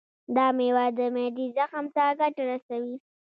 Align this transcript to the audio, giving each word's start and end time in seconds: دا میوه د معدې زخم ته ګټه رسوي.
دا 0.35 0.45
میوه 0.57 0.85
د 0.97 0.99
معدې 1.15 1.45
زخم 1.57 1.85
ته 1.95 2.03
ګټه 2.19 2.43
رسوي. 2.49 2.95